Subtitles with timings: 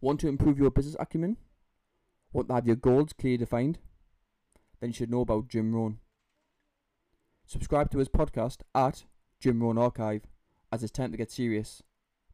[0.00, 1.36] Want to improve your business acumen?
[2.32, 3.78] Want to have your goals clearly defined?
[4.80, 5.98] Then you should know about Jim Rohn.
[7.46, 9.04] Subscribe to his podcast at
[9.40, 10.22] Jim Rohn Archive
[10.70, 11.82] as it's time to get serious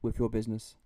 [0.03, 0.77] with your business.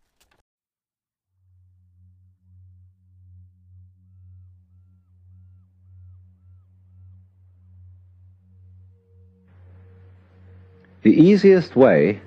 [11.03, 12.21] The easiest way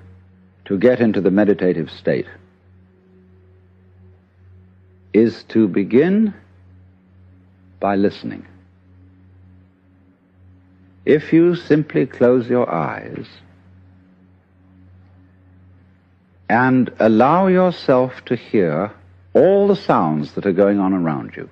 [0.64, 2.26] to get into the meditative state
[5.12, 6.34] is to begin
[7.80, 8.46] by listening.
[11.04, 13.26] If you simply close your eyes
[16.48, 18.92] and allow yourself to hear
[19.34, 21.48] all the sounds that are going on around you,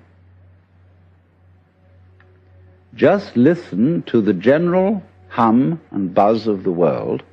[2.95, 7.23] just listen to the general hum and buzz of the world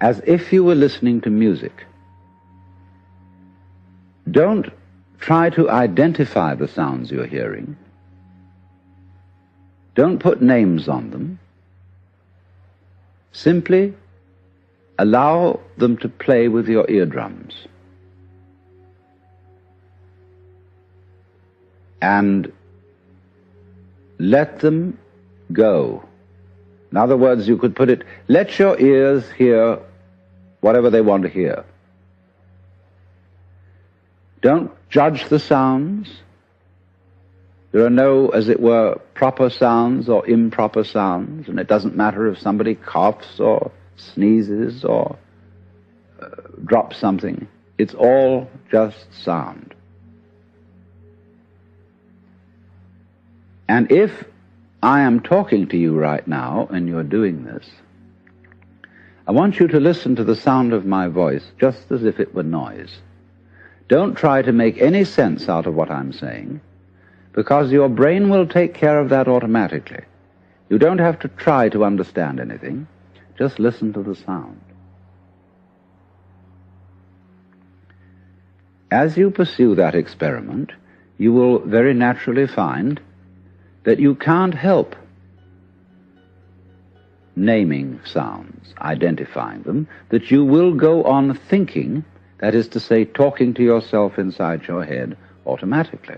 [0.00, 1.86] as if you were listening to music.
[4.30, 4.66] Don't
[5.18, 7.76] try to identify the sounds you're hearing.
[9.94, 11.38] Don't put names on them.
[13.32, 13.94] Simply
[14.98, 17.54] allow them to play with your eardrums.
[22.00, 22.52] And
[24.18, 24.98] let them
[25.52, 26.04] go.
[26.90, 29.78] In other words, you could put it, let your ears hear
[30.60, 31.64] whatever they want to hear.
[34.44, 36.20] Don't judge the sounds.
[37.72, 42.28] There are no, as it were, proper sounds or improper sounds, and it doesn't matter
[42.28, 45.16] if somebody coughs or sneezes or
[46.20, 46.26] uh,
[46.62, 47.48] drops something.
[47.78, 49.74] It's all just sound.
[53.66, 54.24] And if
[54.82, 57.66] I am talking to you right now and you're doing this,
[59.26, 62.34] I want you to listen to the sound of my voice just as if it
[62.34, 62.98] were noise.
[63.88, 66.60] Don't try to make any sense out of what I'm saying,
[67.32, 70.04] because your brain will take care of that automatically.
[70.70, 72.86] You don't have to try to understand anything.
[73.38, 74.60] Just listen to the sound.
[78.90, 80.72] As you pursue that experiment,
[81.18, 83.00] you will very naturally find
[83.84, 84.96] that you can't help
[87.36, 92.04] naming sounds, identifying them, that you will go on thinking,
[92.38, 96.16] that is to say, talking to yourself inside your head automatically.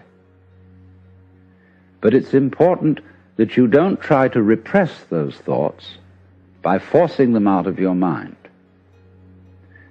[2.00, 3.00] But it's important
[3.36, 5.98] that you don't try to repress those thoughts
[6.62, 8.36] by forcing them out of your mind,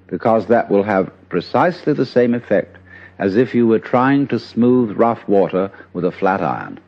[0.08, 2.78] because that will have precisely the same effect
[3.18, 6.80] as if you were trying to smooth rough water with a flat iron.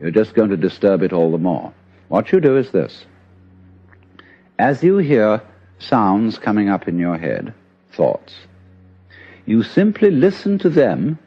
[0.00, 1.72] You're just going to disturb it all the more.
[2.08, 3.04] What you do is this.
[4.58, 5.40] As you hear
[5.78, 7.54] sounds coming up in your head,
[7.92, 8.34] thoughts,
[9.46, 11.18] you simply listen to them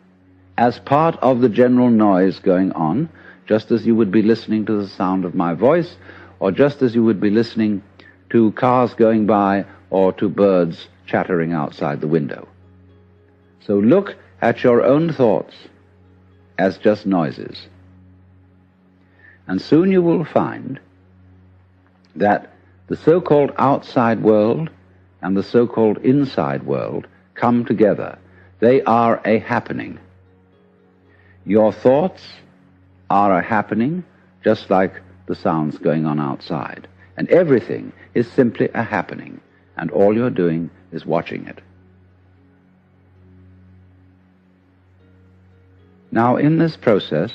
[0.58, 3.10] as part of the general noise going on,
[3.46, 5.96] just as you would be listening to the sound of my voice,
[6.40, 7.82] or just as you would be listening
[8.30, 12.48] to cars going by or to birds chattering outside the window.
[13.66, 15.56] So look at your own thoughts
[16.58, 17.68] as just noises.
[19.48, 20.80] And soon you will find
[22.16, 22.54] that
[22.88, 24.70] the so-called outside world
[25.24, 28.20] and the so-called inside world come together.
[28.60, 30.00] They are a happening.
[31.46, 32.22] Your thoughts
[33.10, 34.04] are a happening,
[34.44, 36.88] just like the sounds going on outside.
[37.18, 39.42] And everything is simply a happening,
[39.78, 41.60] and all you're doing is watching it.
[46.12, 47.32] Now, in this process,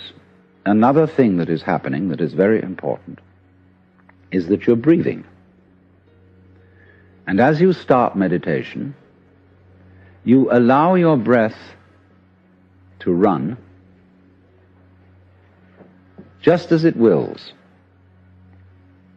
[0.68, 3.20] Another thing that is happening that is very important
[4.30, 5.24] is that you're breathing.
[7.28, 8.96] And as you start meditation,
[10.24, 11.58] you allow your breath
[13.00, 13.58] to run
[16.40, 17.52] just as it wills.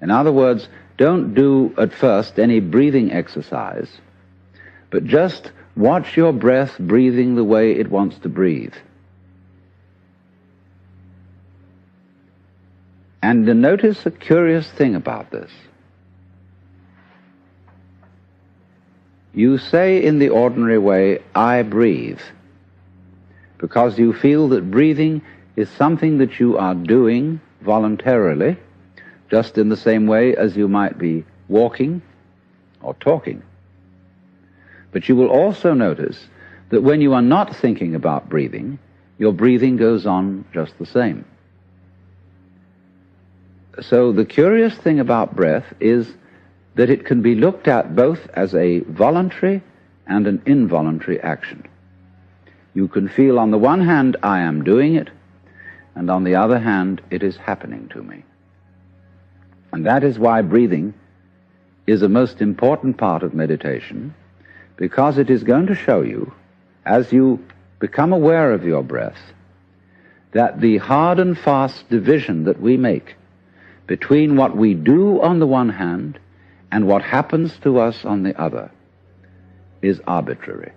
[0.01, 0.67] In other words,
[0.97, 3.89] don't do at first any breathing exercise,
[4.89, 8.75] but just watch your breath breathing the way it wants to breathe.
[13.24, 15.51] And notice a curious thing about this.
[19.33, 22.19] You say in the ordinary way, I breathe,
[23.57, 25.22] because you feel that breathing
[25.56, 28.57] is something that you are doing voluntarily,
[29.30, 32.01] just in the same way as you might be walking
[32.81, 33.42] or talking.
[34.92, 36.27] But you will also notice
[36.69, 38.80] that when you are not thinking about breathing,
[39.18, 41.24] your breathing goes on just the same.
[43.80, 46.13] So the curious thing about breath is
[46.75, 49.62] that it can be looked at both as a voluntary
[50.07, 51.63] and an involuntary action.
[52.73, 55.09] You can feel on the one hand, I am doing it,
[55.95, 58.23] and on the other hand, it is happening to me.
[59.73, 60.94] And that is why breathing
[61.88, 64.13] is a most important part of meditation,
[64.77, 66.33] because it is going to show you,
[66.85, 67.44] as you
[67.79, 69.19] become aware of your breath,
[70.31, 73.15] that the hard and fast division that we make
[73.88, 76.17] between what we do on the one hand
[76.71, 78.71] and what happens to us on the other
[79.81, 80.71] is arbitrary.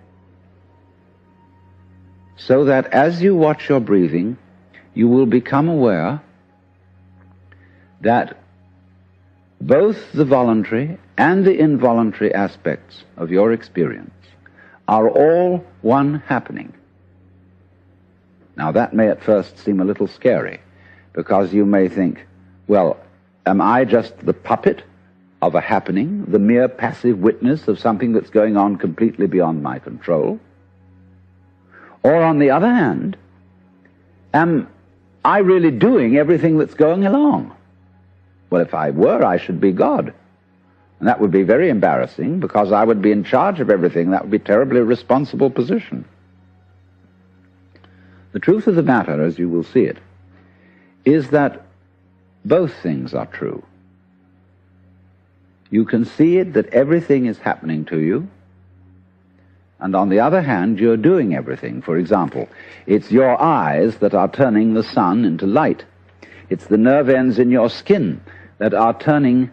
[2.37, 4.37] So that as you watch your breathing,
[4.93, 6.21] you will become aware
[8.01, 8.37] that
[9.61, 14.11] both the voluntary and the involuntary aspects of your experience
[14.87, 16.73] are all one happening.
[18.57, 20.59] Now that may at first seem a little scary
[21.13, 22.25] because you may think,
[22.67, 22.97] well,
[23.45, 24.83] am I just the puppet
[25.41, 29.79] of a happening, the mere passive witness of something that's going on completely beyond my
[29.79, 30.39] control?
[32.03, 33.17] Or on the other hand,
[34.33, 34.67] am
[35.23, 37.55] I really doing everything that's going along?
[38.49, 40.13] Well, if I were, I should be God.
[40.99, 44.11] And that would be very embarrassing because I would be in charge of everything.
[44.11, 46.05] That would be a terribly responsible position.
[48.31, 49.97] The truth of the matter, as you will see it,
[51.03, 51.65] is that
[52.43, 53.63] both things are true.
[55.69, 58.27] You can see it that everything is happening to you,
[59.79, 61.81] and on the other hand, you're doing everything.
[61.81, 62.47] For example,
[62.85, 65.83] it's your eyes that are turning the sun into light.
[66.49, 68.21] It's the nerve ends in your skin
[68.57, 69.51] that are turning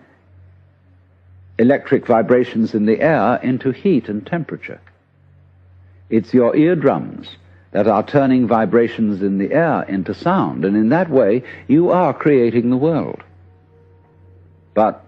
[1.59, 4.81] electric vibrations in the air into heat and temperature.
[6.09, 7.37] It's your eardrums
[7.73, 12.13] that are turning vibrations in the air into sound, and in that way you are
[12.15, 13.23] creating the world.
[14.75, 15.02] But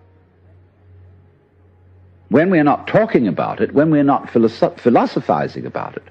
[2.28, 6.04] when we're not talking about it, when we're not philosoph- philosophizing about it,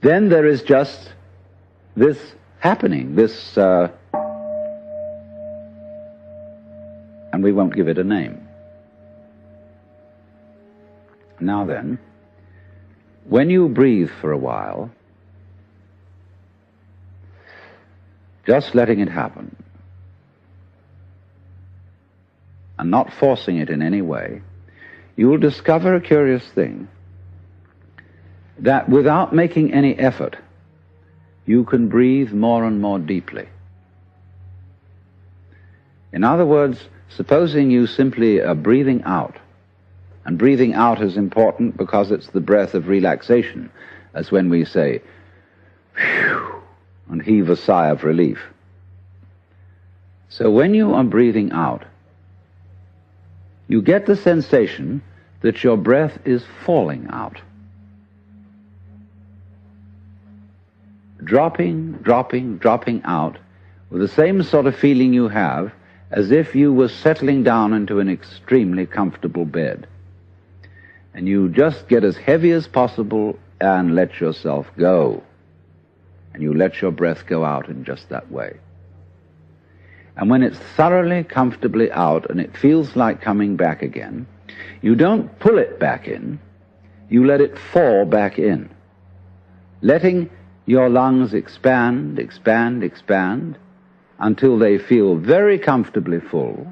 [0.00, 1.12] then there is just
[1.96, 2.18] this
[2.58, 3.88] happening, this, uh,
[7.32, 8.40] and we won't give it a name.
[11.40, 11.98] Now then,
[13.24, 14.90] when you breathe for a while,
[18.46, 19.56] just letting it happen,
[22.78, 24.42] and not forcing it in any way,
[25.16, 26.88] you will discover a curious thing
[28.58, 30.36] that without making any effort,
[31.46, 33.48] you can breathe more and more deeply.
[36.12, 36.78] In other words,
[37.08, 39.36] supposing you simply are breathing out,
[40.24, 43.70] and breathing out is important because it's the breath of relaxation,
[44.14, 45.02] as when we say,
[45.96, 46.62] Phew,
[47.10, 48.38] and heave a sigh of relief.
[50.28, 51.84] So when you are breathing out,
[53.68, 55.02] you get the sensation
[55.40, 57.40] that your breath is falling out.
[61.22, 63.38] Dropping, dropping, dropping out
[63.90, 65.72] with the same sort of feeling you have
[66.10, 69.86] as if you were settling down into an extremely comfortable bed.
[71.14, 75.22] And you just get as heavy as possible and let yourself go.
[76.32, 78.58] And you let your breath go out in just that way.
[80.16, 84.26] And when it's thoroughly, comfortably out and it feels like coming back again,
[84.80, 86.38] you don't pull it back in,
[87.08, 88.70] you let it fall back in.
[89.82, 90.30] Letting
[90.66, 93.58] your lungs expand, expand, expand
[94.18, 96.66] until they feel very comfortably full.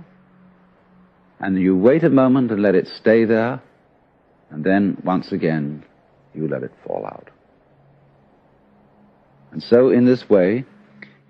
[1.40, 3.60] And you wait a moment and let it stay there.
[4.50, 5.84] And then once again,
[6.34, 7.28] you let it fall out.
[9.50, 10.64] And so in this way,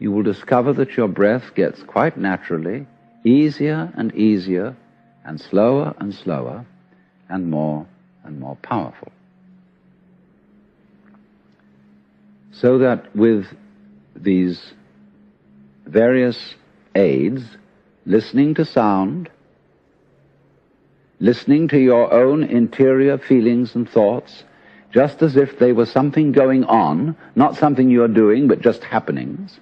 [0.03, 2.85] you will discover that your breath gets quite naturally
[3.25, 4.75] easier and easier
[5.25, 6.67] and slower and slower
[7.29, 7.87] and more
[8.25, 9.13] and more powerful.
[12.51, 13.47] So that with
[14.17, 14.73] these
[15.87, 16.57] various
[16.97, 17.45] aids,
[18.05, 19.31] listening to sound,
[21.21, 24.43] listening to your own interior feelings and thoughts,
[24.91, 29.61] just as if they were something going on, not something you're doing, but just happenings,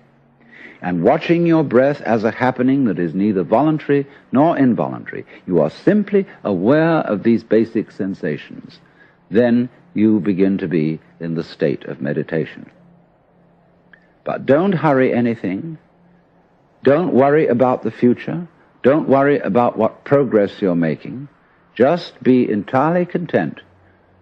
[0.83, 5.27] and watching your breath as a happening that is neither voluntary nor involuntary.
[5.47, 8.79] You are simply aware of these basic sensations.
[9.31, 12.71] Then you begin to be in the state of meditation.
[14.25, 15.79] But don't hurry anything.
[16.83, 18.49] Don't worry about the future.
[18.83, 21.29] Don't worry about what progress you're making.
[21.75, 23.61] Just be entirely content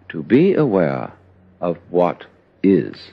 [0.08, 1.12] to be aware
[1.60, 2.26] of what
[2.62, 3.12] is.